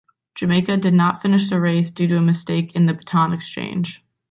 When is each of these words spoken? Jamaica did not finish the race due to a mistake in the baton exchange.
Jamaica 0.33 0.77
did 0.77 0.95
not 0.95 1.21
finish 1.21 1.47
the 1.47 1.61
race 1.61 1.91
due 1.91 2.07
to 2.07 2.17
a 2.17 2.21
mistake 2.21 2.73
in 2.75 2.87
the 2.87 2.95
baton 2.95 3.33
exchange. 3.33 4.03